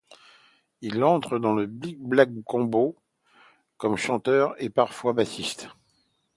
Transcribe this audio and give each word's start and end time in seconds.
Il 0.81 1.03
entre 1.03 1.37
dans 1.37 1.53
le 1.53 1.67
Bill 1.67 1.95
Black 1.99 2.31
Combo 2.47 2.95
comme 3.77 3.97
chanteur 3.97 4.55
et 4.57 4.71
parfois 4.71 5.13
bassiste. 5.13 5.69